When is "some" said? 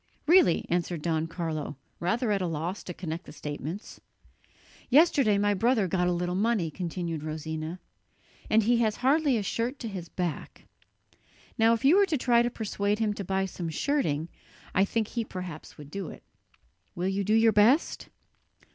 13.45-13.69